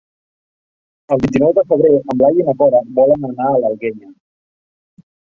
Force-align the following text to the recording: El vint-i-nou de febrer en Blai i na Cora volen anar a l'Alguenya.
El 1.15 1.19
vint-i-nou 1.25 1.51
de 1.57 1.63
febrer 1.73 1.91
en 2.13 2.17
Blai 2.21 2.39
i 2.43 2.45
na 2.47 2.55
Cora 2.61 2.81
volen 3.01 3.27
anar 3.29 3.49
a 3.51 3.59
l'Alguenya. 3.65 4.09